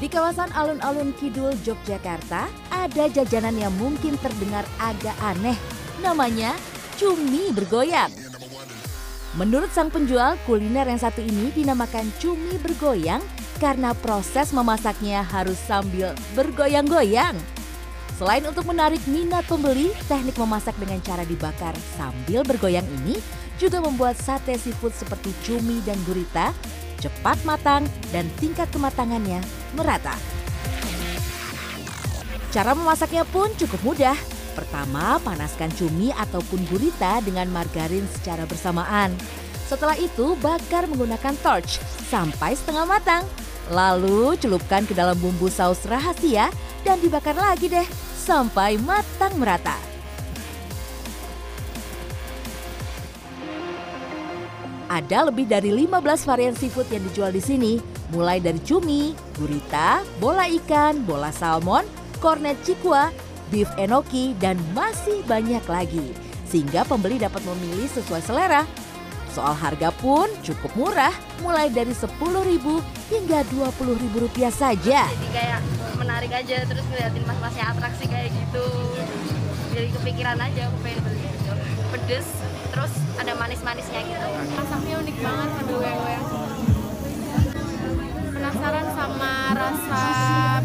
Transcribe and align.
Di 0.00 0.08
kawasan 0.08 0.48
alun-alun 0.56 1.12
Kidul, 1.12 1.52
Yogyakarta, 1.60 2.48
ada 2.72 3.04
jajanan 3.12 3.52
yang 3.52 3.68
mungkin 3.76 4.16
terdengar 4.16 4.64
agak 4.80 5.12
aneh. 5.20 5.52
Namanya 6.00 6.56
cumi 6.96 7.52
bergoyang. 7.52 8.08
Menurut 9.36 9.68
sang 9.76 9.92
penjual, 9.92 10.40
kuliner 10.48 10.88
yang 10.88 10.96
satu 10.96 11.20
ini 11.20 11.52
dinamakan 11.52 12.08
cumi 12.16 12.56
bergoyang 12.64 13.20
karena 13.60 13.92
proses 13.92 14.56
memasaknya 14.56 15.20
harus 15.20 15.60
sambil 15.68 16.16
bergoyang-goyang. 16.32 17.36
Selain 18.16 18.40
untuk 18.48 18.64
menarik 18.72 19.04
minat 19.04 19.44
pembeli, 19.44 19.92
teknik 20.08 20.40
memasak 20.40 20.80
dengan 20.80 21.04
cara 21.04 21.28
dibakar 21.28 21.76
sambil 22.00 22.40
bergoyang 22.40 22.88
ini 23.04 23.20
juga 23.60 23.84
membuat 23.84 24.16
sate 24.16 24.56
seafood 24.56 24.96
seperti 24.96 25.28
cumi 25.44 25.84
dan 25.84 26.00
gurita 26.08 26.56
cepat 27.00 27.40
matang 27.48 27.88
dan 28.12 28.28
tingkat 28.38 28.68
kematangannya 28.70 29.40
merata. 29.74 30.14
Cara 32.50 32.74
memasaknya 32.74 33.24
pun 33.26 33.48
cukup 33.56 33.80
mudah. 33.82 34.18
Pertama, 34.58 35.16
panaskan 35.22 35.70
cumi 35.78 36.10
ataupun 36.10 36.66
gurita 36.66 37.22
dengan 37.22 37.46
margarin 37.48 38.04
secara 38.10 38.44
bersamaan. 38.44 39.14
Setelah 39.70 39.94
itu, 39.94 40.34
bakar 40.42 40.90
menggunakan 40.90 41.38
torch 41.40 41.78
sampai 42.10 42.58
setengah 42.58 42.84
matang. 42.84 43.22
Lalu 43.70 44.34
celupkan 44.42 44.82
ke 44.82 44.98
dalam 44.98 45.14
bumbu 45.22 45.46
saus 45.46 45.86
rahasia 45.86 46.50
dan 46.82 46.98
dibakar 46.98 47.38
lagi 47.38 47.70
deh 47.70 47.86
sampai 48.18 48.82
matang 48.82 49.38
merata. 49.38 49.89
Ada 55.00 55.32
lebih 55.32 55.48
dari 55.48 55.72
15 55.72 56.28
varian 56.28 56.52
seafood 56.52 56.84
yang 56.92 57.00
dijual 57.08 57.32
di 57.32 57.40
sini, 57.40 57.80
mulai 58.12 58.36
dari 58.36 58.60
cumi, 58.60 59.16
gurita, 59.32 60.04
bola 60.20 60.44
ikan, 60.60 61.08
bola 61.08 61.32
salmon, 61.32 61.88
kornet 62.20 62.60
cikua, 62.68 63.08
beef 63.48 63.72
enoki, 63.80 64.36
dan 64.36 64.60
masih 64.76 65.24
banyak 65.24 65.64
lagi. 65.72 66.12
Sehingga 66.44 66.84
pembeli 66.84 67.16
dapat 67.16 67.40
memilih 67.48 67.88
sesuai 67.96 68.20
selera. 68.20 68.68
Soal 69.32 69.56
harga 69.56 69.88
pun 69.88 70.28
cukup 70.44 70.68
murah, 70.76 71.16
mulai 71.40 71.72
dari 71.72 71.96
10.000 71.96 72.20
hingga 73.08 73.40
20.000 73.48 74.04
rupiah 74.20 74.52
saja. 74.52 75.08
Jadi 75.08 75.28
kayak 75.32 75.64
menarik 75.96 76.28
aja, 76.28 76.60
terus 76.68 76.84
ngeliatin 76.92 77.24
mas-masnya 77.24 77.72
atraksi 77.72 78.04
kayak 78.04 78.28
gitu. 78.36 78.68
Jadi 79.72 79.88
kepikiran 79.96 80.36
aja 80.36 80.68
aku 80.68 80.76
pengen 80.84 81.00
beli. 81.08 81.24
Pedes, 81.88 82.28
terus 82.70 82.92
ada 83.18 83.32
manis-manisnya 83.36 84.00
gitu. 84.06 84.26
Masaknya 84.56 84.94
unik 85.02 85.16
banget, 85.20 85.48
bergoyang-goyang. 85.66 86.26
Penasaran 88.30 88.86
sama 88.96 89.32
rasa 89.52 90.02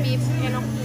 beef 0.00 0.24
enoki. 0.42 0.84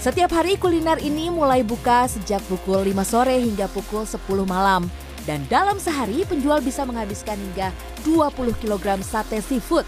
Setiap 0.00 0.32
hari 0.32 0.56
kuliner 0.56 0.96
ini 0.96 1.28
mulai 1.28 1.60
buka 1.60 2.08
sejak 2.08 2.40
pukul 2.48 2.88
5 2.88 3.04
sore 3.04 3.36
hingga 3.36 3.68
pukul 3.68 4.08
10 4.08 4.16
malam. 4.48 4.88
Dan 5.28 5.44
dalam 5.52 5.76
sehari 5.76 6.24
penjual 6.24 6.64
bisa 6.64 6.88
menghabiskan 6.88 7.36
hingga 7.36 7.68
20 8.08 8.56
kg 8.64 9.04
sate 9.04 9.44
seafood. 9.44 9.84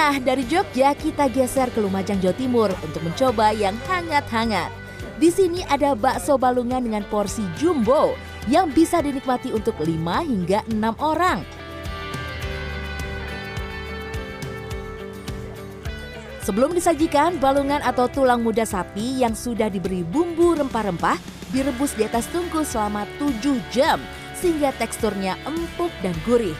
Nah, 0.00 0.16
dari 0.16 0.48
Jogja 0.48 0.96
kita 0.96 1.28
geser 1.28 1.68
ke 1.68 1.76
Lumajang, 1.76 2.24
Jawa 2.24 2.32
Timur 2.32 2.72
untuk 2.80 3.04
mencoba 3.04 3.52
yang 3.52 3.76
hangat-hangat. 3.84 4.72
Di 5.20 5.28
sini 5.28 5.60
ada 5.68 5.92
bakso 5.92 6.40
balungan 6.40 6.80
dengan 6.80 7.04
porsi 7.04 7.44
jumbo 7.60 8.16
yang 8.48 8.72
bisa 8.72 9.04
dinikmati 9.04 9.52
untuk 9.52 9.76
5 9.76 10.24
hingga 10.24 10.64
6 10.72 10.96
orang. 11.04 11.44
Sebelum 16.48 16.72
disajikan, 16.72 17.36
balungan 17.36 17.84
atau 17.84 18.08
tulang 18.08 18.40
muda 18.40 18.64
sapi 18.64 19.20
yang 19.20 19.36
sudah 19.36 19.68
diberi 19.68 20.00
bumbu 20.00 20.56
rempah-rempah 20.56 21.20
direbus 21.52 21.92
di 21.92 22.08
atas 22.08 22.24
tungku 22.32 22.64
selama 22.64 23.04
7 23.20 23.36
jam 23.68 24.00
sehingga 24.32 24.72
teksturnya 24.80 25.36
empuk 25.44 25.92
dan 26.00 26.16
gurih. 26.24 26.56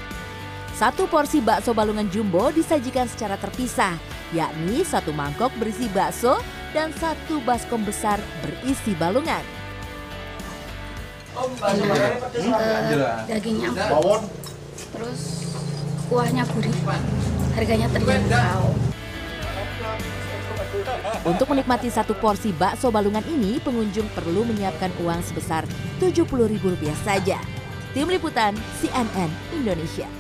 Satu 0.81 1.05
porsi 1.13 1.45
bakso 1.45 1.77
balungan 1.77 2.09
jumbo 2.09 2.49
disajikan 2.49 3.05
secara 3.05 3.37
terpisah, 3.37 4.01
yakni 4.33 4.81
satu 4.81 5.13
mangkok 5.13 5.53
berisi 5.61 5.85
bakso 5.93 6.41
dan 6.73 6.89
satu 6.97 7.37
baskom 7.45 7.85
besar 7.85 8.17
berisi 8.41 8.97
balungan. 8.97 9.45
Enak, 11.37 13.29
dagingnya 13.29 13.77
empuk, 13.77 14.25
terus 14.97 15.53
kuahnya 16.09 16.49
gurih, 16.49 16.73
harganya 17.61 17.85
terjangkau. 17.93 18.73
Untuk 21.29 21.45
menikmati 21.53 21.93
satu 21.93 22.17
porsi 22.17 22.57
bakso 22.57 22.89
balungan 22.89 23.29
ini, 23.29 23.61
pengunjung 23.61 24.09
perlu 24.17 24.49
menyiapkan 24.49 24.97
uang 25.05 25.21
sebesar 25.29 25.69
Rp70.000 26.01 26.89
saja. 27.05 27.37
Tim 27.93 28.09
Liputan 28.09 28.57
CNN 28.81 29.29
Indonesia. 29.53 30.20